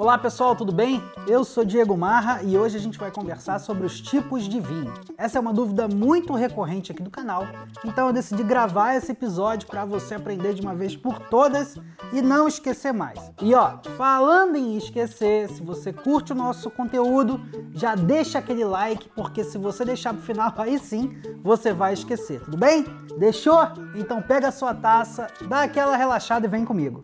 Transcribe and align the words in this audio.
Olá 0.00 0.16
pessoal, 0.16 0.54
tudo 0.54 0.70
bem? 0.70 1.02
Eu 1.26 1.42
sou 1.42 1.64
Diego 1.64 1.96
Marra 1.96 2.40
e 2.44 2.56
hoje 2.56 2.76
a 2.76 2.80
gente 2.80 2.96
vai 2.96 3.10
conversar 3.10 3.58
sobre 3.58 3.84
os 3.84 4.00
tipos 4.00 4.44
de 4.44 4.60
vinho. 4.60 4.94
Essa 5.18 5.38
é 5.38 5.40
uma 5.40 5.52
dúvida 5.52 5.88
muito 5.88 6.34
recorrente 6.34 6.92
aqui 6.92 7.02
do 7.02 7.10
canal, 7.10 7.44
então 7.84 8.06
eu 8.06 8.12
decidi 8.12 8.44
gravar 8.44 8.94
esse 8.94 9.10
episódio 9.10 9.66
para 9.66 9.84
você 9.84 10.14
aprender 10.14 10.54
de 10.54 10.62
uma 10.62 10.72
vez 10.72 10.96
por 10.96 11.18
todas 11.18 11.74
e 12.12 12.22
não 12.22 12.46
esquecer 12.46 12.92
mais. 12.92 13.18
E 13.42 13.52
ó, 13.56 13.78
falando 13.96 14.54
em 14.54 14.76
esquecer, 14.76 15.48
se 15.48 15.64
você 15.64 15.92
curte 15.92 16.30
o 16.30 16.36
nosso 16.36 16.70
conteúdo, 16.70 17.40
já 17.74 17.96
deixa 17.96 18.38
aquele 18.38 18.64
like, 18.64 19.08
porque 19.16 19.42
se 19.42 19.58
você 19.58 19.84
deixar 19.84 20.14
pro 20.14 20.22
final, 20.22 20.54
aí 20.58 20.78
sim 20.78 21.20
você 21.42 21.72
vai 21.72 21.94
esquecer, 21.94 22.40
tudo 22.44 22.56
bem? 22.56 22.84
Deixou? 23.18 23.58
Então 23.96 24.22
pega 24.22 24.46
a 24.46 24.52
sua 24.52 24.72
taça, 24.72 25.26
dá 25.48 25.62
aquela 25.62 25.96
relaxada 25.96 26.46
e 26.46 26.48
vem 26.48 26.64
comigo. 26.64 27.02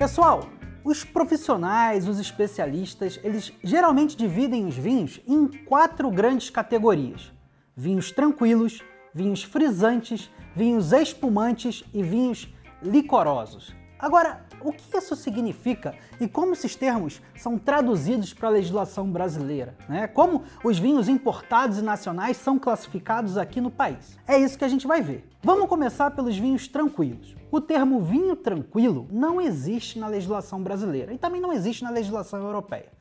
Pessoal, 0.00 0.48
os 0.82 1.04
profissionais, 1.04 2.08
os 2.08 2.18
especialistas, 2.18 3.20
eles 3.22 3.52
geralmente 3.62 4.16
dividem 4.16 4.64
os 4.64 4.74
vinhos 4.74 5.20
em 5.28 5.46
quatro 5.46 6.10
grandes 6.10 6.48
categorias: 6.48 7.30
vinhos 7.76 8.10
tranquilos, 8.10 8.82
vinhos 9.14 9.42
frisantes, 9.42 10.30
vinhos 10.56 10.94
espumantes 10.94 11.84
e 11.92 12.02
vinhos 12.02 12.48
licorosos. 12.82 13.76
Agora, 13.98 14.46
o 14.62 14.72
que 14.72 14.96
isso 14.96 15.16
significa 15.16 15.94
e 16.20 16.28
como 16.28 16.52
esses 16.52 16.76
termos 16.76 17.20
são 17.36 17.58
traduzidos 17.58 18.32
para 18.32 18.48
a 18.48 18.52
legislação 18.52 19.10
brasileira? 19.10 19.74
Né? 19.88 20.06
Como 20.06 20.42
os 20.62 20.78
vinhos 20.78 21.08
importados 21.08 21.78
e 21.78 21.82
nacionais 21.82 22.36
são 22.36 22.58
classificados 22.58 23.36
aqui 23.36 23.60
no 23.60 23.70
país? 23.70 24.18
É 24.26 24.38
isso 24.38 24.58
que 24.58 24.64
a 24.64 24.68
gente 24.68 24.86
vai 24.86 25.00
ver. 25.00 25.28
Vamos 25.42 25.68
começar 25.68 26.10
pelos 26.10 26.36
vinhos 26.36 26.68
tranquilos. 26.68 27.34
O 27.50 27.60
termo 27.60 28.00
vinho 28.00 28.36
tranquilo 28.36 29.08
não 29.10 29.40
existe 29.40 29.98
na 29.98 30.06
legislação 30.06 30.62
brasileira 30.62 31.12
e 31.12 31.18
também 31.18 31.40
não 31.40 31.52
existe 31.52 31.82
na 31.82 31.90
legislação 31.90 32.40
europeia. 32.40 32.92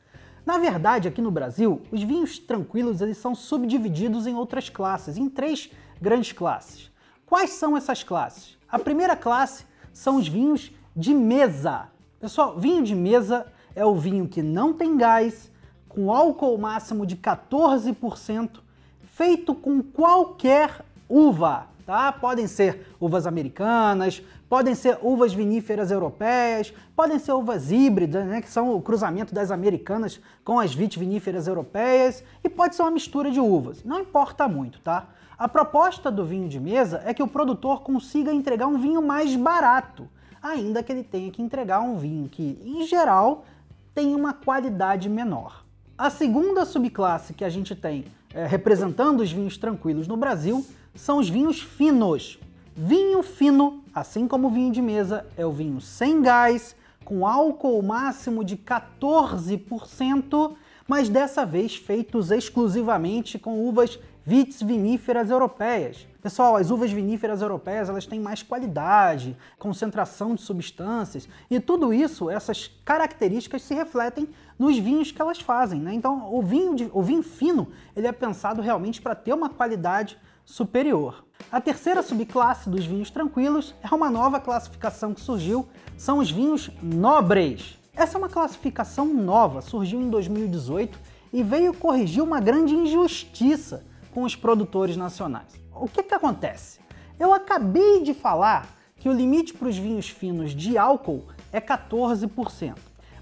Na 0.46 0.58
verdade, 0.58 1.08
aqui 1.08 1.22
no 1.22 1.30
Brasil, 1.30 1.82
os 1.92 2.02
vinhos 2.02 2.40
tranquilos 2.40 3.02
eles 3.02 3.18
são 3.18 3.36
subdivididos 3.36 4.26
em 4.26 4.34
outras 4.34 4.70
classes, 4.70 5.18
em 5.18 5.30
três 5.30 5.70
grandes 6.02 6.32
classes. 6.32 6.90
Quais 7.26 7.52
são 7.52 7.78
essas 7.78 8.02
classes? 8.02 8.58
A 8.68 8.80
primeira 8.80 9.16
classe 9.16 9.66
são 9.94 10.16
os 10.16 10.28
vinhos 10.28 10.72
de 10.96 11.14
mesa. 11.14 11.90
Pessoal, 12.20 12.58
vinho 12.60 12.84
de 12.84 12.96
mesa 12.96 13.46
é 13.76 13.86
o 13.86 13.96
vinho 13.96 14.28
que 14.28 14.42
não 14.42 14.74
tem 14.74 14.98
gás, 14.98 15.50
com 15.88 16.12
álcool 16.12 16.58
máximo 16.58 17.06
de 17.06 17.16
14%, 17.16 18.60
feito 19.04 19.56
com 19.56 19.82
qualquer 19.82 20.86
uva, 21.08 21.68
tá? 21.86 22.12
Podem 22.12 22.46
ser 22.46 22.88
uvas 23.00 23.26
americanas, 23.26 24.22
podem 24.48 24.76
ser 24.76 25.00
uvas 25.02 25.34
viníferas 25.34 25.92
europeias, 25.92 26.74
podem 26.96 27.18
ser 27.18 27.34
uvas 27.34 27.72
híbridas, 27.72 28.26
né, 28.26 28.42
que 28.42 28.50
são 28.50 28.76
o 28.76 28.82
cruzamento 28.82 29.34
das 29.34 29.52
americanas 29.52 30.20
com 30.44 30.60
as 30.60 30.74
vitiviníferas 30.74 31.48
europeias, 31.48 32.24
e 32.44 32.50
pode 32.50 32.76
ser 32.76 32.82
uma 32.82 32.92
mistura 32.92 33.32
de 33.32 33.40
uvas. 33.40 33.84
Não 33.84 34.00
importa 34.00 34.48
muito, 34.48 34.80
tá? 34.82 35.08
A 35.38 35.48
proposta 35.48 36.12
do 36.12 36.26
vinho 36.26 36.50
de 36.50 36.60
mesa 36.60 37.02
é 37.06 37.14
que 37.14 37.24
o 37.24 37.28
produtor 37.28 37.82
consiga 37.82 38.34
entregar 38.34 38.68
um 38.68 38.78
vinho 38.78 39.02
mais 39.02 39.36
barato 39.36 40.08
ainda 40.42 40.82
que 40.84 40.92
ele 40.92 41.04
tenha 41.04 41.32
que 41.32 41.42
entregar 41.42 41.82
um 41.82 41.98
vinho 41.98 42.28
que, 42.30 42.60
em 42.64 42.86
geral, 42.86 43.46
tem 43.94 44.16
uma 44.16 44.34
qualidade 44.34 45.10
menor. 45.10 45.66
A 45.98 46.10
segunda 46.10 46.66
subclasse 46.66 47.34
que 47.34 47.44
a 47.44 47.50
gente 47.50 47.76
tem 47.76 48.06
é, 48.34 48.46
representando 48.46 49.22
os 49.22 49.32
vinhos 49.32 49.58
tranquilos 49.58 50.08
no 50.08 50.16
Brasil 50.16 50.66
são 50.96 51.18
os 51.18 51.30
vinhos 51.30 51.62
finos. 51.62 52.40
Vinho 52.76 53.22
fino, 53.22 53.84
assim 53.94 54.28
como 54.28 54.48
o 54.48 54.52
vinho 54.52 54.72
de 54.72 54.82
mesa, 54.82 55.26
é 55.36 55.46
o 55.46 55.52
vinho 55.52 55.82
sem 55.82 56.22
gás, 56.22 56.76
com 57.04 57.28
álcool 57.28 57.82
máximo 57.82 58.46
de 58.46 58.56
14%, 58.56 60.54
mas 60.88 61.10
dessa 61.10 61.46
vez 61.46 61.76
feitos 61.76 62.32
exclusivamente 62.32 63.38
com 63.38 63.68
uvas 63.68 64.00
vites 64.26 64.62
viníferas 64.62 65.30
europeias. 65.30 66.08
Pessoal, 66.22 66.58
as 66.58 66.70
uvas 66.70 66.92
viníferas 66.92 67.42
europeias 67.42 67.88
elas 67.88 68.06
têm 68.06 68.20
mais 68.20 68.44
qualidade, 68.44 69.38
concentração 69.58 70.36
de 70.36 70.42
substâncias 70.42 71.30
e 71.50 71.60
tudo 71.60 71.94
isso, 71.94 72.30
essas 72.30 72.70
características 72.84 73.62
se 73.62 73.74
refletem 73.74 74.28
nos 74.58 74.78
vinhos 74.78 75.12
que 75.12 75.22
elas 75.22 75.40
fazem. 75.40 75.80
Né? 75.80 75.94
Então, 75.94 76.34
o 76.34 76.42
vinho, 76.42 76.76
de, 76.76 76.90
o 76.94 77.02
vinho 77.02 77.24
fino 77.24 77.70
ele 77.96 78.08
é 78.08 78.12
pensado 78.12 78.62
realmente 78.62 79.02
para 79.02 79.16
ter 79.16 79.34
uma 79.34 79.50
qualidade 79.50 80.18
superior. 80.46 81.24
A 81.52 81.62
terceira 81.62 82.04
subclasse 82.04 82.70
dos 82.70 82.86
vinhos 82.86 83.10
tranquilos 83.10 83.74
é 83.82 83.96
uma 83.96 84.10
nova 84.10 84.40
classificação 84.40 85.14
que 85.14 85.22
surgiu, 85.22 85.68
são 85.98 86.18
os 86.18 86.30
vinhos 86.30 86.70
nobres. 86.84 87.78
Essa 87.96 88.18
é 88.18 88.20
uma 88.20 88.30
classificação 88.30 89.06
nova, 89.06 89.62
surgiu 89.62 90.02
em 90.02 90.10
2018 90.10 91.00
e 91.32 91.44
veio 91.44 91.74
corrigir 91.74 92.22
uma 92.22 92.40
grande 92.40 92.76
injustiça 92.76 93.86
com 94.14 94.24
os 94.24 94.36
produtores 94.36 94.98
nacionais 94.98 95.60
o 95.80 95.88
que, 95.88 96.04
que 96.04 96.14
acontece? 96.14 96.80
Eu 97.20 97.34
acabei 97.34 98.04
de 98.04 98.14
falar 98.14 98.68
que 98.98 99.10
o 99.10 99.14
limite 99.14 99.54
para 99.54 99.68
os 99.68 99.78
vinhos 99.78 100.10
finos 100.10 100.52
de 100.52 100.78
álcool 100.78 101.26
é 101.52 101.62
14%. 101.62 102.76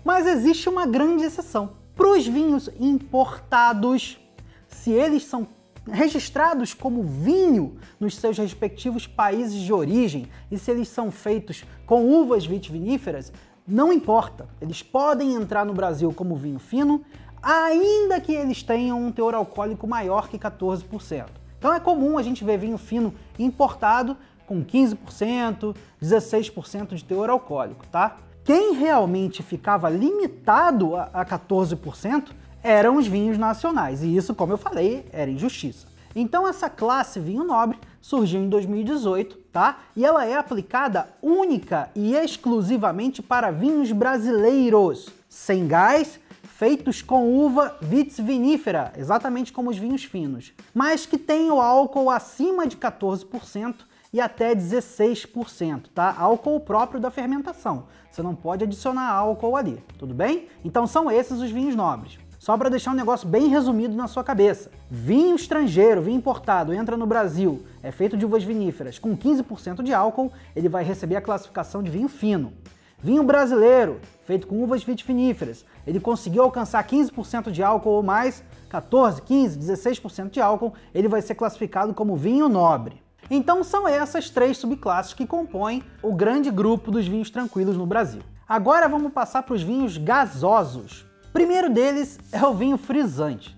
Mas 0.04 0.26
existe 0.26 0.68
uma 0.68 0.86
grande 0.86 1.24
exceção. 1.24 1.74
Para 1.96 2.10
os 2.10 2.26
vinhos 2.26 2.70
importados, 2.80 4.20
se 4.68 4.92
eles 4.92 5.24
são 5.24 5.48
registrados 5.90 6.74
como 6.74 7.02
vinho 7.02 7.78
nos 8.00 8.18
seus 8.18 8.38
respectivos 8.38 9.08
países 9.08 9.62
de 9.62 9.72
origem 9.72 10.28
e 10.52 10.58
se 10.58 10.70
eles 10.70 10.90
são 10.90 11.12
feitos 11.12 11.64
com 11.86 12.06
uvas 12.06 12.46
vitiviníferas, 12.46 13.32
não 13.66 13.94
importa. 13.94 14.48
Eles 14.62 14.84
podem 14.84 15.34
entrar 15.34 15.66
no 15.66 15.74
Brasil 15.74 16.12
como 16.14 16.36
vinho 16.36 16.60
fino, 16.60 17.04
ainda 17.48 18.20
que 18.20 18.34
eles 18.34 18.62
tenham 18.62 19.02
um 19.02 19.10
teor 19.10 19.34
alcoólico 19.34 19.88
maior 19.88 20.28
que 20.28 20.38
14%. 20.38 21.28
Então 21.58 21.74
é 21.74 21.80
comum 21.80 22.18
a 22.18 22.24
gente 22.24 22.44
ver 22.44 22.58
vinho 22.58 22.78
fino 22.78 23.14
importado 23.40 24.18
com 24.46 24.64
15%, 24.64 25.74
16% 26.02 26.96
de 26.96 27.06
teor 27.06 27.30
alcoólico, 27.30 27.88
tá? 27.88 28.18
Quem 28.44 28.74
realmente 28.74 29.42
ficava 29.42 29.90
limitado 29.90 30.96
a 30.96 31.26
14% 31.26 32.32
eram 32.62 32.98
os 32.98 33.08
vinhos 33.08 33.38
nacionais, 33.38 34.04
e 34.04 34.16
isso, 34.16 34.36
como 34.36 34.54
eu 34.54 34.58
falei, 34.58 35.06
era 35.12 35.32
injustiça. 35.32 35.88
Então 36.16 36.48
essa 36.48 36.70
classe 36.70 37.20
vinho 37.20 37.44
nobre 37.44 37.78
surgiu 38.02 38.42
em 38.42 38.50
2018, 38.50 39.38
tá? 39.54 39.80
E 39.96 40.04
ela 40.04 40.26
é 40.26 40.36
aplicada 40.36 41.08
única 41.22 41.90
e 41.96 42.14
exclusivamente 42.14 43.22
para 43.22 43.52
vinhos 43.52 43.92
brasileiros, 43.92 45.10
sem 45.30 45.68
gás 45.68 46.20
feitos 46.58 47.04
com 47.04 47.38
uva 47.38 47.78
vitis 47.80 48.20
vinífera, 48.20 48.92
exatamente 48.98 49.54
como 49.54 49.70
os 49.70 49.78
vinhos 49.78 50.04
finos, 50.04 50.54
mas 50.74 51.06
que 51.06 51.16
tem 51.16 51.52
o 51.52 51.62
álcool 51.62 52.10
acima 52.10 52.66
de 52.66 52.76
14% 52.76 53.76
e 54.12 54.20
até 54.20 54.56
16%, 54.56 55.90
tá? 55.94 56.16
Álcool 56.18 56.60
próprio 56.60 57.00
da 57.00 57.12
fermentação. 57.12 57.86
Você 58.10 58.24
não 58.24 58.34
pode 58.34 58.64
adicionar 58.64 59.08
álcool 59.08 59.56
ali, 59.56 59.84
tudo 60.00 60.16
bem? 60.16 60.48
Então 60.66 60.88
são 60.88 61.12
esses 61.12 61.40
os 61.40 61.52
vinhos 61.52 61.76
nobres. 61.76 62.18
Só 62.40 62.58
para 62.58 62.70
deixar 62.70 62.90
um 62.90 62.96
negócio 62.96 63.28
bem 63.28 63.50
resumido 63.50 63.96
na 63.96 64.08
sua 64.08 64.24
cabeça. 64.24 64.72
Vinho 64.90 65.36
estrangeiro, 65.36 66.02
vinho 66.02 66.18
importado, 66.18 66.74
entra 66.74 66.98
no 66.98 67.06
Brasil, 67.06 67.64
é 67.84 67.92
feito 67.92 68.18
de 68.18 68.26
uvas 68.26 68.44
viníferas 68.44 68.98
com 68.98 69.16
15% 69.16 69.84
de 69.84 69.94
álcool, 69.94 70.32
ele 70.56 70.70
vai 70.70 70.84
receber 70.84 71.18
a 71.18 71.22
classificação 71.22 71.84
de 71.84 71.92
vinho 71.92 72.08
fino. 72.08 72.52
Vinho 73.00 73.22
brasileiro, 73.22 74.02
feito 74.26 74.48
com 74.48 74.64
uvas 74.64 74.84
vitiviníferas, 74.84 75.64
ele 75.86 76.00
conseguiu 76.00 76.42
alcançar 76.42 76.84
15% 76.84 77.52
de 77.52 77.62
álcool 77.62 77.92
ou 77.92 78.04
mais, 78.04 78.44
14, 78.70 79.22
15, 79.22 79.60
16% 79.60 80.32
de 80.32 80.42
álcool, 80.42 80.74
ele 80.96 81.08
vai 81.08 81.22
ser 81.22 81.36
classificado 81.36 81.94
como 81.94 82.16
vinho 82.16 82.50
nobre. 82.50 83.02
Então 83.30 83.64
são 83.64 83.88
essas 83.88 84.32
três 84.32 84.58
subclasses 84.58 85.14
que 85.14 85.28
compõem 85.28 85.84
o 86.02 86.12
grande 86.12 86.50
grupo 86.50 86.90
dos 86.90 87.08
vinhos 87.08 87.30
tranquilos 87.30 87.78
no 87.78 87.86
Brasil. 87.86 88.22
Agora 88.50 88.88
vamos 88.88 89.14
passar 89.14 89.44
para 89.44 89.54
os 89.54 89.62
vinhos 89.62 89.98
gasosos. 89.98 91.06
O 91.30 91.34
primeiro 91.34 91.70
deles 91.70 92.18
é 92.32 92.44
o 92.46 92.54
vinho 92.54 92.78
frisante. 92.78 93.56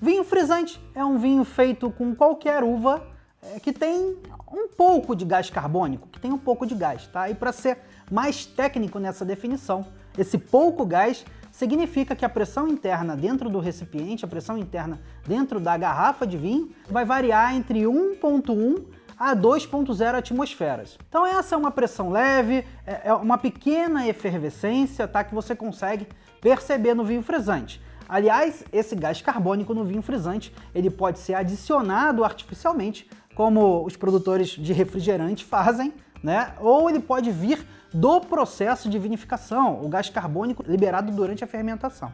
Vinho 0.00 0.24
frisante 0.24 0.80
é 0.94 1.04
um 1.04 1.18
vinho 1.18 1.44
feito 1.44 1.90
com 1.90 2.14
qualquer 2.14 2.62
uva 2.62 3.02
é, 3.42 3.60
que 3.60 3.72
tem 3.72 4.16
um 4.50 4.68
pouco 4.68 5.14
de 5.14 5.24
gás 5.24 5.48
carbônico, 5.48 6.08
que 6.08 6.20
tem 6.20 6.32
um 6.32 6.38
pouco 6.38 6.66
de 6.66 6.74
gás, 6.74 7.06
tá? 7.06 7.30
E 7.30 7.34
para 7.34 7.52
ser 7.52 7.78
mais 8.10 8.44
técnico 8.44 8.98
nessa 8.98 9.24
definição. 9.24 9.86
Esse 10.18 10.36
pouco 10.36 10.84
gás 10.84 11.24
significa 11.52 12.16
que 12.16 12.24
a 12.24 12.28
pressão 12.28 12.68
interna 12.68 13.16
dentro 13.16 13.48
do 13.48 13.60
recipiente, 13.60 14.24
a 14.24 14.28
pressão 14.28 14.58
interna 14.58 15.00
dentro 15.26 15.60
da 15.60 15.76
garrafa 15.76 16.26
de 16.26 16.36
vinho, 16.36 16.70
vai 16.88 17.04
variar 17.04 17.54
entre 17.54 17.82
1,1 17.82 18.84
a 19.18 19.36
2,0 19.36 20.14
atmosferas. 20.14 20.98
Então 21.08 21.26
essa 21.26 21.54
é 21.54 21.58
uma 21.58 21.70
pressão 21.70 22.08
leve, 22.08 22.64
é, 22.86 23.02
é 23.04 23.14
uma 23.14 23.36
pequena 23.36 24.08
efervescência, 24.08 25.06
tá? 25.06 25.22
Que 25.22 25.34
você 25.34 25.54
consegue 25.54 26.08
perceber 26.40 26.94
no 26.94 27.04
vinho 27.04 27.22
frisante. 27.22 27.80
Aliás, 28.08 28.64
esse 28.72 28.96
gás 28.96 29.22
carbônico 29.22 29.72
no 29.72 29.84
vinho 29.84 30.02
frisante, 30.02 30.52
ele 30.74 30.90
pode 30.90 31.20
ser 31.20 31.34
adicionado 31.34 32.24
artificialmente 32.24 33.08
como 33.34 33.84
os 33.84 33.96
produtores 33.96 34.48
de 34.48 34.72
refrigerante 34.72 35.44
fazem, 35.44 35.92
né? 36.22 36.54
Ou 36.60 36.88
ele 36.88 37.00
pode 37.00 37.30
vir 37.30 37.66
do 37.92 38.20
processo 38.20 38.88
de 38.88 38.98
vinificação, 38.98 39.84
o 39.84 39.88
gás 39.88 40.08
carbônico 40.08 40.64
liberado 40.66 41.10
durante 41.10 41.42
a 41.42 41.46
fermentação. 41.46 42.12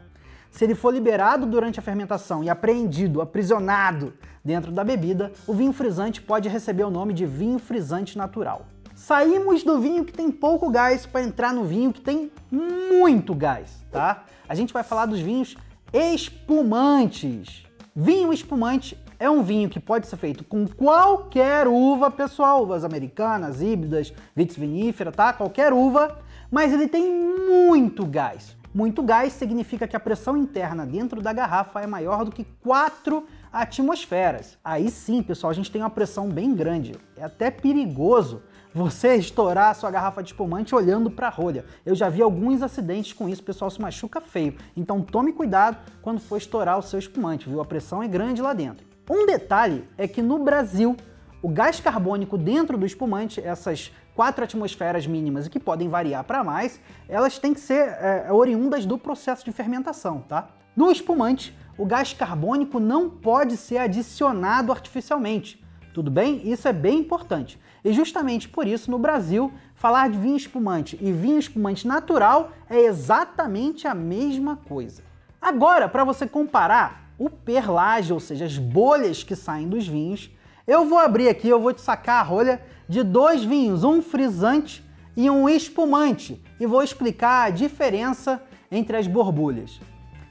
Se 0.50 0.64
ele 0.64 0.74
for 0.74 0.92
liberado 0.92 1.44
durante 1.44 1.78
a 1.78 1.82
fermentação 1.82 2.42
e 2.42 2.48
apreendido, 2.48 3.20
aprisionado 3.20 4.14
dentro 4.44 4.72
da 4.72 4.82
bebida, 4.82 5.32
o 5.46 5.52
vinho 5.52 5.72
frisante 5.72 6.22
pode 6.22 6.48
receber 6.48 6.84
o 6.84 6.90
nome 6.90 7.12
de 7.12 7.26
vinho 7.26 7.58
frisante 7.58 8.16
natural. 8.16 8.66
Saímos 8.94 9.62
do 9.62 9.78
vinho 9.78 10.04
que 10.04 10.12
tem 10.12 10.30
pouco 10.30 10.70
gás 10.70 11.04
para 11.04 11.22
entrar 11.22 11.52
no 11.52 11.64
vinho 11.64 11.92
que 11.92 12.00
tem 12.00 12.30
muito 12.50 13.34
gás, 13.34 13.84
tá? 13.92 14.24
A 14.48 14.54
gente 14.54 14.72
vai 14.72 14.82
falar 14.82 15.04
dos 15.04 15.20
vinhos 15.20 15.56
espumantes. 15.92 17.66
Vinho 17.94 18.32
espumante 18.32 18.96
é 19.18 19.28
um 19.30 19.42
vinho 19.42 19.68
que 19.68 19.80
pode 19.80 20.06
ser 20.06 20.16
feito 20.16 20.44
com 20.44 20.66
qualquer 20.66 21.66
uva, 21.66 22.10
pessoal, 22.10 22.62
uvas 22.62 22.84
americanas, 22.84 23.62
híbridas, 23.62 24.12
vitis 24.34 24.56
vinífera, 24.56 25.10
tá? 25.10 25.32
Qualquer 25.32 25.72
uva, 25.72 26.18
mas 26.50 26.72
ele 26.72 26.86
tem 26.86 27.10
muito 27.48 28.04
gás. 28.04 28.56
Muito 28.74 29.02
gás 29.02 29.32
significa 29.32 29.88
que 29.88 29.96
a 29.96 30.00
pressão 30.00 30.36
interna 30.36 30.84
dentro 30.84 31.22
da 31.22 31.32
garrafa 31.32 31.80
é 31.80 31.86
maior 31.86 32.26
do 32.26 32.30
que 32.30 32.44
4 32.62 33.26
atmosferas. 33.50 34.58
Aí 34.62 34.90
sim, 34.90 35.22
pessoal, 35.22 35.50
a 35.50 35.54
gente 35.54 35.70
tem 35.70 35.80
uma 35.80 35.88
pressão 35.88 36.28
bem 36.28 36.54
grande. 36.54 36.94
É 37.16 37.24
até 37.24 37.50
perigoso 37.50 38.42
você 38.74 39.14
estourar 39.14 39.70
a 39.70 39.74
sua 39.74 39.90
garrafa 39.90 40.22
de 40.22 40.28
espumante 40.32 40.74
olhando 40.74 41.10
para 41.10 41.28
a 41.28 41.30
rolha. 41.30 41.64
Eu 41.86 41.94
já 41.94 42.10
vi 42.10 42.20
alguns 42.20 42.60
acidentes 42.60 43.14
com 43.14 43.26
isso, 43.26 43.42
pessoal 43.42 43.70
se 43.70 43.80
machuca 43.80 44.20
feio. 44.20 44.54
Então 44.76 45.00
tome 45.00 45.32
cuidado 45.32 45.78
quando 46.02 46.20
for 46.20 46.36
estourar 46.36 46.78
o 46.78 46.82
seu 46.82 46.98
espumante, 46.98 47.48
viu? 47.48 47.62
A 47.62 47.64
pressão 47.64 48.02
é 48.02 48.08
grande 48.08 48.42
lá 48.42 48.52
dentro. 48.52 48.85
Um 49.08 49.24
detalhe 49.24 49.88
é 49.96 50.08
que 50.08 50.20
no 50.20 50.38
Brasil, 50.40 50.96
o 51.40 51.48
gás 51.48 51.78
carbônico 51.78 52.36
dentro 52.36 52.76
do 52.76 52.84
espumante, 52.84 53.40
essas 53.40 53.92
quatro 54.16 54.42
atmosferas 54.42 55.06
mínimas 55.06 55.46
e 55.46 55.50
que 55.50 55.60
podem 55.60 55.88
variar 55.88 56.24
para 56.24 56.42
mais, 56.42 56.80
elas 57.08 57.38
têm 57.38 57.54
que 57.54 57.60
ser 57.60 57.88
é, 58.00 58.32
oriundas 58.32 58.84
do 58.84 58.98
processo 58.98 59.44
de 59.44 59.52
fermentação, 59.52 60.24
tá? 60.28 60.48
No 60.74 60.90
espumante, 60.90 61.56
o 61.78 61.86
gás 61.86 62.12
carbônico 62.12 62.80
não 62.80 63.08
pode 63.08 63.56
ser 63.56 63.78
adicionado 63.78 64.72
artificialmente. 64.72 65.64
Tudo 65.94 66.10
bem? 66.10 66.42
Isso 66.50 66.66
é 66.66 66.72
bem 66.72 66.98
importante. 66.98 67.60
E 67.84 67.92
justamente 67.92 68.48
por 68.48 68.66
isso, 68.66 68.90
no 68.90 68.98
Brasil, 68.98 69.52
falar 69.76 70.10
de 70.10 70.18
vinho 70.18 70.36
espumante 70.36 70.98
e 71.00 71.12
vinho 71.12 71.38
espumante 71.38 71.86
natural 71.86 72.50
é 72.68 72.80
exatamente 72.80 73.86
a 73.86 73.94
mesma 73.94 74.56
coisa. 74.56 75.02
Agora, 75.40 75.88
para 75.88 76.02
você 76.02 76.26
comparar 76.26 77.05
o 77.18 77.30
perlage, 77.30 78.12
ou 78.12 78.20
seja, 78.20 78.44
as 78.44 78.58
bolhas 78.58 79.22
que 79.22 79.34
saem 79.34 79.68
dos 79.68 79.86
vinhos, 79.86 80.30
eu 80.66 80.84
vou 80.86 80.98
abrir 80.98 81.28
aqui, 81.28 81.48
eu 81.48 81.60
vou 81.60 81.72
te 81.72 81.80
sacar 81.80 82.20
a 82.20 82.22
rolha 82.22 82.60
de 82.88 83.02
dois 83.02 83.44
vinhos, 83.44 83.84
um 83.84 84.02
frisante 84.02 84.84
e 85.16 85.30
um 85.30 85.48
espumante, 85.48 86.42
e 86.60 86.66
vou 86.66 86.82
explicar 86.82 87.46
a 87.46 87.50
diferença 87.50 88.42
entre 88.70 88.96
as 88.96 89.06
borbulhas. 89.06 89.80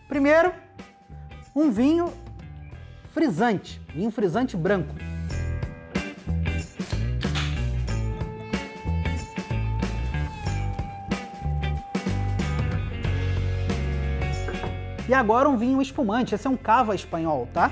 Primeiro, 0.07 0.53
um 1.55 1.71
vinho 1.71 2.11
frisante, 3.13 3.81
vinho 3.93 4.11
frisante 4.11 4.55
branco. 4.55 4.93
E 15.15 15.17
agora 15.17 15.47
um 15.47 15.55
vinho 15.55 15.81
espumante, 15.81 16.35
esse 16.35 16.45
é 16.45 16.49
um 16.49 16.57
cava 16.57 16.93
espanhol, 16.93 17.47
tá? 17.53 17.71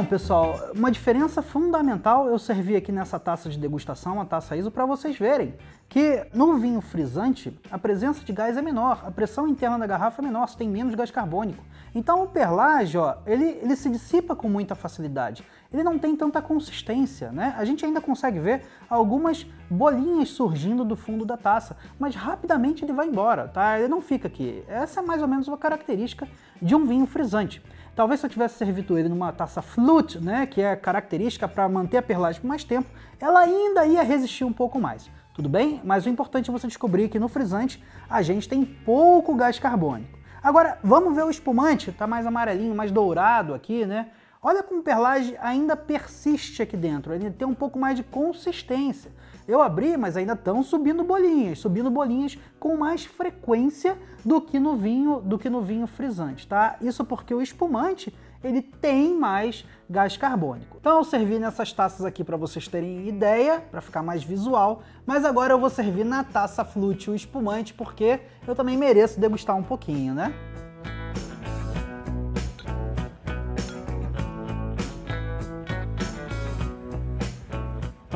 Então, 0.00 0.08
pessoal, 0.08 0.70
uma 0.74 0.90
diferença 0.90 1.42
fundamental 1.42 2.26
eu 2.26 2.38
servi 2.38 2.74
aqui 2.74 2.90
nessa 2.90 3.20
taça 3.20 3.50
de 3.50 3.58
degustação, 3.58 4.14
uma 4.14 4.24
taça 4.24 4.56
ISO, 4.56 4.70
para 4.70 4.86
vocês 4.86 5.18
verem 5.18 5.54
que 5.90 6.26
no 6.32 6.56
vinho 6.56 6.80
frisante 6.80 7.54
a 7.70 7.76
presença 7.76 8.24
de 8.24 8.32
gás 8.32 8.56
é 8.56 8.62
menor, 8.62 9.02
a 9.04 9.10
pressão 9.10 9.46
interna 9.46 9.78
da 9.78 9.86
garrafa 9.86 10.22
é 10.22 10.24
menor, 10.24 10.48
você 10.48 10.56
tem 10.56 10.70
menos 10.70 10.94
gás 10.94 11.10
carbônico. 11.10 11.62
Então 11.94 12.22
o 12.22 12.26
perlage, 12.28 12.96
ó, 12.96 13.16
ele, 13.26 13.58
ele 13.60 13.76
se 13.76 13.90
dissipa 13.90 14.34
com 14.34 14.48
muita 14.48 14.74
facilidade. 14.74 15.44
Ele 15.70 15.82
não 15.82 15.98
tem 15.98 16.16
tanta 16.16 16.40
consistência, 16.40 17.30
né? 17.30 17.54
A 17.58 17.64
gente 17.66 17.84
ainda 17.84 18.00
consegue 18.00 18.38
ver 18.38 18.62
algumas 18.88 19.44
bolinhas 19.68 20.30
surgindo 20.30 20.82
do 20.82 20.96
fundo 20.96 21.26
da 21.26 21.36
taça, 21.36 21.76
mas 21.98 22.14
rapidamente 22.14 22.86
ele 22.86 22.94
vai 22.94 23.06
embora, 23.06 23.48
tá? 23.48 23.78
Ele 23.78 23.88
não 23.88 24.00
fica 24.00 24.28
aqui. 24.28 24.64
Essa 24.66 25.00
é 25.00 25.02
mais 25.02 25.20
ou 25.20 25.28
menos 25.28 25.46
uma 25.46 25.58
característica 25.58 26.26
de 26.62 26.74
um 26.74 26.86
vinho 26.86 27.06
frisante. 27.06 27.62
Talvez 28.00 28.18
se 28.18 28.24
eu 28.24 28.30
tivesse 28.30 28.56
servido 28.56 28.96
ele 28.96 29.10
numa 29.10 29.30
taça 29.30 29.60
flute, 29.60 30.18
né, 30.18 30.46
que 30.46 30.62
é 30.62 30.74
característica 30.74 31.46
para 31.46 31.68
manter 31.68 31.98
a 31.98 32.02
perlagem 32.02 32.40
por 32.40 32.46
mais 32.46 32.64
tempo, 32.64 32.88
ela 33.20 33.40
ainda 33.40 33.84
ia 33.84 34.02
resistir 34.02 34.42
um 34.42 34.54
pouco 34.54 34.80
mais. 34.80 35.10
Tudo 35.34 35.50
bem? 35.50 35.82
Mas 35.84 36.06
o 36.06 36.08
importante 36.08 36.48
é 36.48 36.52
você 36.52 36.66
descobrir 36.66 37.10
que 37.10 37.18
no 37.18 37.28
frisante 37.28 37.84
a 38.08 38.22
gente 38.22 38.48
tem 38.48 38.64
pouco 38.64 39.34
gás 39.34 39.58
carbônico. 39.58 40.18
Agora, 40.42 40.78
vamos 40.82 41.14
ver 41.14 41.24
o 41.24 41.30
espumante, 41.30 41.92
tá 41.92 42.06
mais 42.06 42.24
amarelinho, 42.24 42.74
mais 42.74 42.90
dourado 42.90 43.52
aqui, 43.52 43.84
né? 43.84 44.06
Olha 44.42 44.62
como 44.62 44.80
o 44.80 44.82
perlage 44.82 45.36
ainda 45.38 45.76
persiste 45.76 46.62
aqui 46.62 46.74
dentro, 46.74 47.12
ele 47.12 47.30
tem 47.30 47.46
um 47.46 47.54
pouco 47.54 47.78
mais 47.78 47.94
de 47.94 48.02
consistência. 48.02 49.12
Eu 49.46 49.60
abri, 49.60 49.98
mas 49.98 50.16
ainda 50.16 50.32
estão 50.32 50.62
subindo 50.62 51.04
bolinhas, 51.04 51.58
subindo 51.58 51.90
bolinhas 51.90 52.38
com 52.58 52.74
mais 52.74 53.04
frequência 53.04 53.98
do 54.24 54.40
que 54.40 54.58
no 54.58 54.76
vinho, 54.76 55.20
do 55.20 55.38
que 55.38 55.50
no 55.50 55.60
vinho 55.60 55.86
frisante, 55.86 56.48
tá? 56.48 56.76
Isso 56.80 57.04
porque 57.04 57.34
o 57.34 57.42
espumante 57.42 58.14
ele 58.42 58.62
tem 58.62 59.14
mais 59.14 59.66
gás 59.90 60.16
carbônico. 60.16 60.78
Então 60.80 60.96
eu 60.96 61.04
servi 61.04 61.38
nessas 61.38 61.70
taças 61.74 62.06
aqui 62.06 62.24
para 62.24 62.38
vocês 62.38 62.66
terem 62.66 63.06
ideia, 63.06 63.62
para 63.70 63.82
ficar 63.82 64.02
mais 64.02 64.24
visual, 64.24 64.82
mas 65.04 65.26
agora 65.26 65.52
eu 65.52 65.60
vou 65.60 65.68
servir 65.68 66.04
na 66.04 66.24
taça 66.24 66.64
flute 66.64 67.10
o 67.10 67.14
espumante 67.14 67.74
porque 67.74 68.20
eu 68.48 68.54
também 68.54 68.78
mereço 68.78 69.20
degustar 69.20 69.54
um 69.54 69.62
pouquinho, 69.62 70.14
né? 70.14 70.32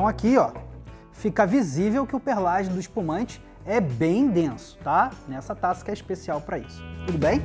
Então 0.04 0.10
aqui, 0.10 0.36
ó, 0.36 0.50
fica 1.12 1.46
visível 1.46 2.06
que 2.06 2.14
o 2.14 2.20
perlage 2.20 2.68
do 2.68 2.78
espumante 2.78 3.42
é 3.64 3.80
bem 3.80 4.28
denso, 4.28 4.76
tá? 4.84 5.10
Nessa 5.26 5.54
taça 5.54 5.82
que 5.82 5.90
é 5.90 5.94
especial 5.94 6.42
para 6.42 6.58
isso. 6.58 6.82
Tudo 7.06 7.16
bem? 7.16 7.40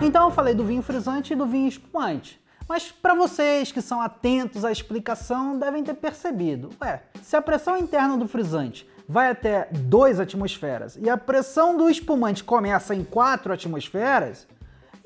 Então 0.00 0.24
eu 0.24 0.30
falei 0.30 0.54
do 0.54 0.64
vinho 0.64 0.80
frisante 0.80 1.34
e 1.34 1.36
do 1.36 1.44
vinho 1.44 1.68
espumante. 1.68 2.40
Mas 2.66 2.90
para 2.90 3.14
vocês 3.14 3.70
que 3.70 3.82
são 3.82 4.00
atentos 4.00 4.64
à 4.64 4.72
explicação, 4.72 5.58
devem 5.58 5.84
ter 5.84 5.92
percebido. 5.92 6.70
Ué, 6.80 7.02
se 7.22 7.36
a 7.36 7.42
pressão 7.42 7.76
interna 7.76 8.16
do 8.16 8.26
frisante 8.26 8.88
vai 9.06 9.32
até 9.32 9.68
2 9.70 10.18
atmosferas 10.18 10.96
e 10.96 11.10
a 11.10 11.18
pressão 11.18 11.76
do 11.76 11.90
espumante 11.90 12.42
começa 12.42 12.94
em 12.94 13.04
4 13.04 13.52
atmosferas, 13.52 14.48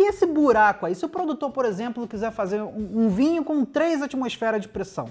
e 0.01 0.09
esse 0.09 0.25
buraco 0.25 0.87
aí, 0.87 0.95
se 0.95 1.05
o 1.05 1.09
produtor, 1.09 1.51
por 1.51 1.65
exemplo, 1.65 2.09
quiser 2.09 2.33
fazer 2.33 2.63
um, 2.63 3.05
um 3.05 3.09
vinho 3.11 3.45
com 3.45 3.65
3 3.65 4.03
atmosferas 4.03 4.63
de 4.63 4.69
pressão, 4.69 5.09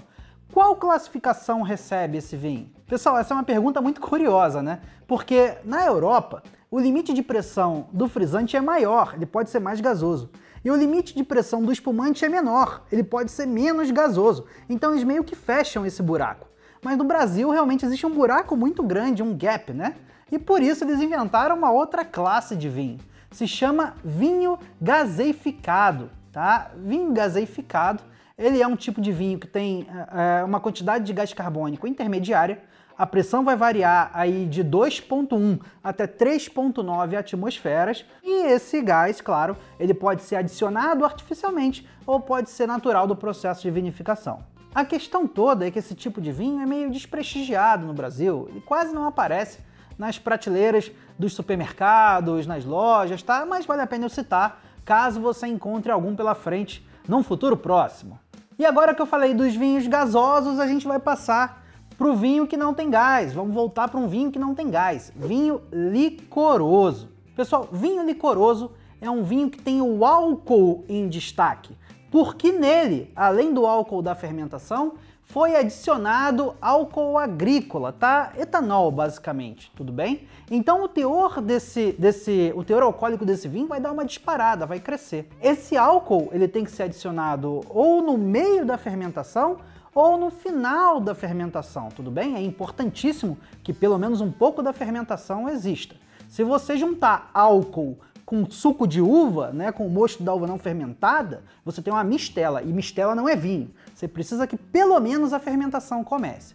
qual 0.52 0.74
classificação 0.74 1.62
recebe 1.62 2.18
esse 2.18 2.36
vinho? 2.36 2.68
Pessoal, 2.88 3.16
essa 3.16 3.32
é 3.32 3.36
uma 3.36 3.44
pergunta 3.44 3.80
muito 3.80 4.00
curiosa, 4.00 4.60
né? 4.60 4.80
Porque 5.06 5.54
na 5.64 5.86
Europa, 5.86 6.42
o 6.68 6.80
limite 6.80 7.12
de 7.12 7.22
pressão 7.22 7.86
do 7.92 8.08
frisante 8.08 8.56
é 8.56 8.60
maior, 8.60 9.14
ele 9.14 9.26
pode 9.26 9.48
ser 9.48 9.60
mais 9.60 9.80
gasoso. 9.80 10.28
E 10.64 10.70
o 10.70 10.76
limite 10.76 11.14
de 11.14 11.22
pressão 11.22 11.62
do 11.62 11.70
espumante 11.70 12.24
é 12.24 12.28
menor, 12.28 12.82
ele 12.90 13.04
pode 13.04 13.30
ser 13.30 13.46
menos 13.46 13.90
gasoso. 13.92 14.44
Então 14.68 14.90
eles 14.90 15.04
meio 15.04 15.22
que 15.22 15.36
fecham 15.36 15.86
esse 15.86 16.02
buraco. 16.02 16.48
Mas 16.82 16.98
no 16.98 17.04
Brasil 17.04 17.48
realmente 17.50 17.86
existe 17.86 18.04
um 18.06 18.10
buraco 18.10 18.56
muito 18.56 18.82
grande, 18.82 19.22
um 19.22 19.36
gap, 19.36 19.72
né? 19.72 19.94
E 20.32 20.38
por 20.38 20.60
isso 20.62 20.82
eles 20.82 21.00
inventaram 21.00 21.56
uma 21.56 21.70
outra 21.70 22.04
classe 22.04 22.56
de 22.56 22.68
vinho. 22.68 22.98
Se 23.30 23.46
chama 23.46 23.94
vinho 24.04 24.58
gaseificado, 24.80 26.10
tá? 26.32 26.70
Vinho 26.76 27.12
gaseificado, 27.12 28.02
ele 28.36 28.60
é 28.60 28.66
um 28.66 28.76
tipo 28.76 29.00
de 29.00 29.12
vinho 29.12 29.38
que 29.38 29.46
tem 29.46 29.86
é, 30.12 30.42
uma 30.42 30.58
quantidade 30.58 31.04
de 31.04 31.12
gás 31.12 31.32
carbônico 31.32 31.86
intermediária, 31.86 32.62
a 33.00 33.06
pressão 33.06 33.42
vai 33.42 33.56
variar 33.56 34.10
aí 34.12 34.44
de 34.44 34.62
2.1 34.62 35.58
até 35.82 36.06
3.9 36.06 37.16
atmosferas 37.16 38.04
e 38.22 38.46
esse 38.48 38.82
gás, 38.82 39.22
claro, 39.22 39.56
ele 39.78 39.94
pode 39.94 40.22
ser 40.22 40.36
adicionado 40.36 41.02
artificialmente 41.02 41.88
ou 42.06 42.20
pode 42.20 42.50
ser 42.50 42.66
natural 42.66 43.06
do 43.06 43.16
processo 43.16 43.62
de 43.62 43.70
vinificação. 43.70 44.44
A 44.74 44.84
questão 44.84 45.26
toda 45.26 45.66
é 45.66 45.70
que 45.70 45.78
esse 45.78 45.94
tipo 45.94 46.20
de 46.20 46.30
vinho 46.30 46.60
é 46.60 46.66
meio 46.66 46.90
desprestigiado 46.90 47.86
no 47.86 47.94
Brasil, 47.94 48.48
ele 48.50 48.60
quase 48.60 48.92
não 48.92 49.06
aparece 49.06 49.60
nas 50.00 50.18
prateleiras 50.18 50.90
dos 51.18 51.34
supermercados, 51.34 52.46
nas 52.46 52.64
lojas, 52.64 53.22
tá? 53.22 53.44
Mas 53.44 53.66
vale 53.66 53.82
a 53.82 53.86
pena 53.86 54.06
eu 54.06 54.08
citar, 54.08 54.62
caso 54.82 55.20
você 55.20 55.46
encontre 55.46 55.92
algum 55.92 56.16
pela 56.16 56.34
frente 56.34 56.82
num 57.06 57.22
futuro 57.22 57.54
próximo. 57.54 58.18
E 58.58 58.64
agora 58.64 58.94
que 58.94 59.02
eu 59.02 59.06
falei 59.06 59.34
dos 59.34 59.54
vinhos 59.54 59.86
gasosos, 59.86 60.58
a 60.58 60.66
gente 60.66 60.88
vai 60.88 60.98
passar 60.98 61.62
para 61.98 62.08
o 62.08 62.16
vinho 62.16 62.46
que 62.46 62.56
não 62.56 62.72
tem 62.72 62.88
gás. 62.88 63.34
Vamos 63.34 63.52
voltar 63.52 63.88
para 63.88 64.00
um 64.00 64.08
vinho 64.08 64.32
que 64.32 64.38
não 64.38 64.54
tem 64.54 64.70
gás. 64.70 65.12
Vinho 65.14 65.60
licoroso. 65.70 67.10
Pessoal, 67.36 67.68
vinho 67.70 68.02
licoroso 68.02 68.72
é 69.02 69.10
um 69.10 69.22
vinho 69.22 69.50
que 69.50 69.60
tem 69.60 69.82
o 69.82 70.02
álcool 70.02 70.82
em 70.88 71.08
destaque, 71.10 71.76
porque 72.10 72.52
nele, 72.52 73.12
além 73.14 73.52
do 73.52 73.66
álcool 73.66 74.00
da 74.00 74.14
fermentação, 74.14 74.94
foi 75.32 75.54
adicionado 75.54 76.56
álcool 76.60 77.16
agrícola, 77.16 77.92
tá? 77.92 78.32
Etanol, 78.36 78.90
basicamente, 78.90 79.70
tudo 79.76 79.92
bem? 79.92 80.26
Então 80.50 80.82
o 80.82 80.88
teor 80.88 81.40
desse, 81.40 81.92
desse, 81.92 82.52
o 82.56 82.64
teor 82.64 82.82
alcoólico 82.82 83.24
desse 83.24 83.46
vinho 83.46 83.68
vai 83.68 83.80
dar 83.80 83.92
uma 83.92 84.04
disparada, 84.04 84.66
vai 84.66 84.80
crescer. 84.80 85.28
Esse 85.40 85.76
álcool, 85.76 86.30
ele 86.32 86.48
tem 86.48 86.64
que 86.64 86.70
ser 86.70 86.84
adicionado 86.84 87.60
ou 87.68 88.02
no 88.02 88.18
meio 88.18 88.66
da 88.66 88.76
fermentação 88.76 89.58
ou 89.94 90.16
no 90.16 90.30
final 90.30 91.00
da 91.00 91.14
fermentação, 91.14 91.90
tudo 91.90 92.10
bem? 92.10 92.34
É 92.34 92.42
importantíssimo 92.42 93.38
que 93.62 93.72
pelo 93.72 93.98
menos 93.98 94.20
um 94.20 94.32
pouco 94.32 94.62
da 94.62 94.72
fermentação 94.72 95.48
exista. 95.48 95.94
Se 96.28 96.42
você 96.42 96.76
juntar 96.76 97.30
álcool 97.32 97.98
com 98.30 98.48
suco 98.48 98.86
de 98.86 99.00
uva, 99.00 99.50
né, 99.50 99.72
com 99.72 99.84
o 99.84 99.90
mosto 99.90 100.22
da 100.22 100.32
uva 100.32 100.46
não 100.46 100.56
fermentada, 100.56 101.42
você 101.64 101.82
tem 101.82 101.92
uma 101.92 102.04
mistela, 102.04 102.62
e 102.62 102.72
mistela 102.72 103.12
não 103.12 103.28
é 103.28 103.34
vinho. 103.34 103.72
Você 103.92 104.06
precisa 104.06 104.46
que 104.46 104.56
pelo 104.56 105.00
menos 105.00 105.32
a 105.32 105.40
fermentação 105.40 106.04
comece. 106.04 106.54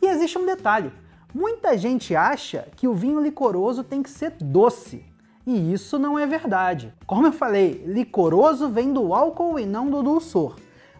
E 0.00 0.06
existe 0.06 0.38
um 0.38 0.46
detalhe, 0.46 0.92
muita 1.34 1.76
gente 1.76 2.14
acha 2.14 2.68
que 2.76 2.86
o 2.86 2.94
vinho 2.94 3.18
licoroso 3.18 3.82
tem 3.82 4.04
que 4.04 4.10
ser 4.10 4.34
doce, 4.40 5.04
e 5.44 5.72
isso 5.72 5.98
não 5.98 6.16
é 6.16 6.28
verdade. 6.28 6.94
Como 7.04 7.26
eu 7.26 7.32
falei, 7.32 7.82
licoroso 7.84 8.68
vem 8.68 8.92
do 8.92 9.12
álcool 9.12 9.58
e 9.58 9.66
não 9.66 9.90
do 9.90 10.04
dulçor. 10.04 10.54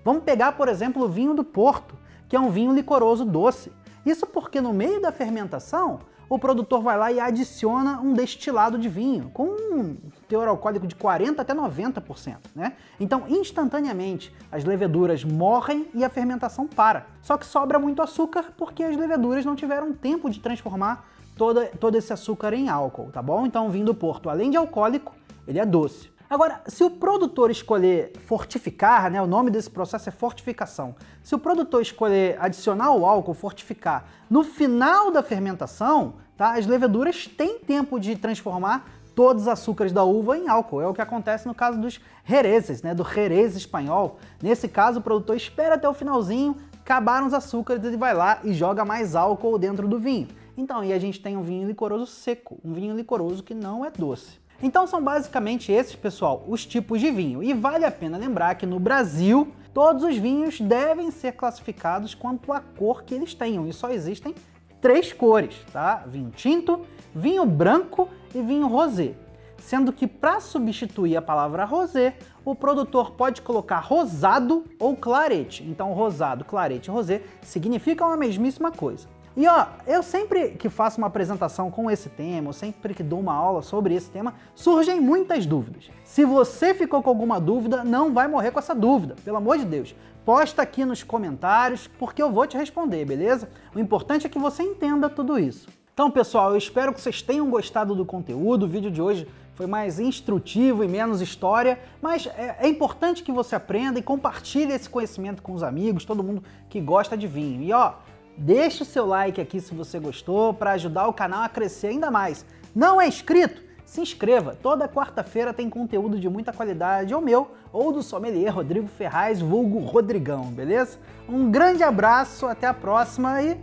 Vamos 0.05 0.25
pegar, 0.25 0.57
por 0.57 0.67
exemplo, 0.67 1.05
o 1.05 1.09
vinho 1.09 1.35
do 1.35 1.45
Porto, 1.45 1.95
que 2.29 2.35
é 2.35 2.41
um 2.41 2.51
vinho 2.51 2.75
licoroso 2.75 3.25
doce. 3.25 3.71
Isso 4.05 4.27
porque 4.27 4.61
no 4.61 4.73
meio 4.73 5.01
da 5.01 5.13
fermentação, 5.13 6.01
o 6.29 6.39
produtor 6.39 6.83
vai 6.83 6.99
lá 6.99 7.13
e 7.13 7.21
adiciona 7.21 8.01
um 8.01 8.13
destilado 8.13 8.79
de 8.79 8.89
vinho, 8.89 9.31
com 9.33 9.97
teor 10.29 10.49
alcoólico 10.49 10.87
de 10.87 10.95
40% 10.95 11.39
até 11.39 11.55
90%. 11.55 12.37
Né? 12.55 12.73
Então, 12.99 13.25
instantaneamente, 13.29 14.35
as 14.51 14.65
leveduras 14.65 15.25
morrem 15.25 15.89
e 15.95 16.05
a 16.05 16.09
fermentação 16.09 16.67
para. 16.67 17.07
Só 17.23 17.37
que 17.37 17.47
sobra 17.47 17.79
muito 17.79 18.03
açúcar 18.03 18.53
porque 18.57 18.83
as 18.83 18.97
leveduras 18.97 19.45
não 19.45 19.57
tiveram 19.57 19.93
tempo 19.93 20.29
de 20.31 20.41
transformar 20.41 21.09
toda, 21.37 21.67
todo 21.67 21.97
esse 21.97 22.13
açúcar 22.13 22.53
em 22.55 22.69
álcool, 22.69 23.11
tá 23.13 23.23
bom? 23.23 23.47
Então, 23.47 23.69
o 23.69 23.85
do 23.85 23.95
Porto, 23.95 24.29
além 24.29 24.51
de 24.51 24.57
alcoólico, 24.57 25.15
ele 25.47 25.59
é 25.59 25.67
doce. 25.67 26.11
Agora, 26.29 26.61
se 26.67 26.83
o 26.83 26.91
produtor 26.91 27.53
escolher 27.53 28.13
fortificar, 28.27 29.09
né, 29.11 29.23
o 29.23 29.29
nome 29.29 29.49
desse 29.49 29.71
processo 29.71 30.09
é 30.09 30.13
fortificação. 30.13 30.97
Se 31.23 31.37
o 31.37 31.39
produtor 31.39 31.81
escolher 31.81 32.37
adicionar 32.41 32.93
o 32.93 33.07
álcool, 33.07 33.33
fortificar, 33.33 34.05
no 34.29 34.43
final 34.43 35.13
da 35.13 35.23
fermentação, 35.23 36.15
tá, 36.37 36.55
as 36.59 36.67
leveduras 36.67 37.29
têm 37.29 37.61
tempo 37.61 38.01
de 38.01 38.17
transformar 38.17 38.91
todos 39.17 39.45
os 39.45 39.49
açúcares 39.49 39.93
da 39.93 40.05
uva 40.05 40.37
em 40.37 40.47
álcool. 40.47 40.83
É 40.83 40.87
o 40.87 40.93
que 40.93 41.01
acontece 41.01 41.49
no 41.49 41.55
caso 41.55 41.81
dos 41.81 41.99
jerezes, 42.25 42.83
né, 42.83 42.95
do 42.95 43.03
jerez 43.03 43.57
espanhol. 43.57 44.19
Nesse 44.41 44.69
caso, 44.69 45.01
o 45.01 45.03
produtor 45.03 45.35
espera 45.35 45.75
até 45.75 45.89
o 45.89 45.95
finalzinho, 45.95 46.55
acabaram 46.85 47.27
os 47.27 47.33
açúcares, 47.33 47.83
ele 47.83 47.97
vai 47.97 48.13
lá 48.13 48.39
e 48.45 48.53
joga 48.53 48.85
mais 48.85 49.17
álcool 49.17 49.59
dentro 49.59 49.89
do 49.89 49.99
vinho. 49.99 50.29
Então, 50.55 50.85
e 50.85 50.93
a 50.93 50.99
gente 50.99 51.19
tem 51.19 51.35
um 51.35 51.43
vinho 51.43 51.67
licoroso 51.67 52.07
seco, 52.07 52.59
um 52.63 52.75
vinho 52.75 52.95
licoroso 52.95 53.43
que 53.43 53.55
não 53.55 53.85
é 53.85 53.91
doce. 53.91 54.39
Então 54.63 54.87
são 54.87 55.03
basicamente 55.03 55.73
esses, 55.73 55.95
pessoal, 55.97 56.45
os 56.47 56.65
tipos 56.65 57.01
de 57.01 57.11
vinho. 57.11 57.43
E 57.43 57.55
vale 57.55 57.85
a 57.85 57.91
pena 57.91 58.17
lembrar 58.19 58.55
que 58.55 58.67
no 58.67 58.79
Brasil, 58.79 59.53
todos 59.73 60.03
os 60.03 60.17
vinhos 60.17 60.61
devem 60.61 61.11
ser 61.11 61.33
classificados 61.33 62.15
quanto 62.15 62.53
à 62.53 62.61
cor 62.61 63.03
que 63.03 63.15
eles 63.15 63.35
tenham. 63.35 63.67
E 63.67 63.73
só 63.73 63.91
existem 63.91 64.35
três 64.81 65.13
cores, 65.13 65.57
tá? 65.73 66.05
Vinho 66.07 66.31
tinto, 66.31 66.81
vinho 67.15 67.45
branco 67.45 68.09
e 68.37 68.43
vinho 68.43 68.67
rosé. 68.67 69.15
Sendo 69.59 69.93
que 69.93 70.07
para 70.07 70.41
substituir 70.41 71.17
a 71.17 71.23
palavra 71.23 71.65
rosé, 71.65 72.17
o 72.45 72.55
produtor 72.55 73.13
pode 73.13 73.43
colocar 73.43 73.81
rosado 73.81 74.65
ou 74.79 74.95
clarete. 74.95 75.65
Então 75.65 75.93
rosado, 75.93 76.45
clarete 76.45 76.89
e 76.89 76.93
rosé 76.93 77.23
significam 77.43 78.13
a 78.13 78.17
mesmíssima 78.17 78.71
coisa. 78.71 79.09
E 79.37 79.47
ó, 79.47 79.67
eu 79.87 80.03
sempre 80.03 80.51
que 80.51 80.71
faço 80.71 80.97
uma 80.97 81.09
apresentação 81.09 81.71
com 81.71 81.91
esse 81.91 82.09
tema, 82.09 82.49
ou 82.49 82.53
sempre 82.55 82.95
que 82.95 83.03
dou 83.03 83.21
uma 83.21 83.35
aula 83.35 83.61
sobre 83.61 83.95
esse 83.95 84.11
tema, 84.11 84.33
surgem 84.55 84.99
muitas 84.99 85.45
dúvidas. 85.45 85.91
Se 86.05 86.25
você 86.25 86.73
ficou 86.73 87.03
com 87.03 87.11
alguma 87.11 87.39
dúvida, 87.39 87.85
não 87.85 88.15
vai 88.15 88.29
morrer 88.29 88.51
com 88.51 88.59
essa 88.59 88.75
dúvida, 88.75 89.15
pelo 89.23 89.37
amor 89.37 89.59
de 89.59 89.67
Deus. 89.67 89.95
Posta 90.25 90.63
aqui 90.63 90.87
nos 90.87 91.03
comentários, 91.03 91.87
porque 91.87 92.23
eu 92.23 92.33
vou 92.33 92.47
te 92.47 92.57
responder, 92.57 93.05
beleza? 93.05 93.51
O 93.75 93.79
importante 93.79 94.27
é 94.27 94.31
que 94.31 94.39
você 94.39 94.63
entenda 94.63 95.11
tudo 95.11 95.39
isso. 95.39 95.69
Então, 95.97 96.11
pessoal, 96.11 96.51
eu 96.51 96.59
espero 96.59 96.93
que 96.93 97.01
vocês 97.01 97.23
tenham 97.23 97.49
gostado 97.49 97.95
do 97.95 98.05
conteúdo. 98.05 98.67
O 98.67 98.69
vídeo 98.69 98.91
de 98.91 99.01
hoje 99.01 99.27
foi 99.55 99.67
mais 99.67 99.99
instrutivo 99.99 100.85
e 100.85 100.87
menos 100.87 101.23
história, 101.23 101.81
mas 102.03 102.27
é, 102.27 102.59
é, 102.61 102.69
importante 102.69 103.23
que 103.23 103.33
você 103.33 103.57
aprenda 103.57 103.99
e 103.99 104.03
compartilhe 104.03 104.75
esse 104.75 104.91
conhecimento 104.91 105.43
com 105.43 105.55
os 105.55 105.63
amigos, 105.63 106.05
todo 106.05 106.23
mundo 106.23 106.45
que 106.69 106.83
gosta 106.83 107.17
de 107.17 107.27
vinho. 107.27 107.63
E 107.63 107.73
ó, 107.73 107.95
Deixe 108.37 108.83
o 108.83 108.85
seu 108.85 109.07
like 109.07 109.41
aqui 109.41 109.59
se 109.59 109.75
você 109.75 109.99
gostou 109.99 110.53
para 110.53 110.73
ajudar 110.73 111.09
o 111.09 111.15
canal 111.15 111.45
a 111.45 111.49
crescer 111.49 111.87
ainda 111.87 112.11
mais. 112.11 112.45
Não 112.75 113.01
é 113.01 113.09
inscrito? 113.09 113.63
Se 113.87 114.03
inscreva. 114.03 114.55
Toda 114.55 114.87
quarta-feira 114.87 115.55
tem 115.55 115.71
conteúdo 115.71 116.21
de 116.21 116.29
muita 116.29 116.53
qualidade, 116.53 117.15
ou 117.15 117.23
meu, 117.23 117.53
ou 117.73 117.91
do 117.91 118.03
sommelier 118.03 118.55
Rodrigo 118.55 118.89
Ferraz, 118.89 119.41
vulgo 119.41 119.79
Rodrigão, 119.79 120.45
beleza? 120.49 120.99
Um 121.27 121.51
grande 121.51 121.83
abraço, 121.83 122.45
até 122.45 122.67
a 122.67 122.75
próxima 122.75 123.43
e 123.43 123.57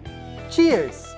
cheers! 0.49 1.12